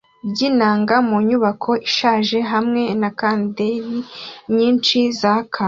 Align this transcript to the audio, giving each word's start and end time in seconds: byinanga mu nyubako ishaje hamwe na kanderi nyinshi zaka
byinanga 0.31 0.95
mu 1.07 1.17
nyubako 1.27 1.71
ishaje 1.87 2.37
hamwe 2.51 2.81
na 3.01 3.09
kanderi 3.19 3.97
nyinshi 4.55 4.97
zaka 5.19 5.59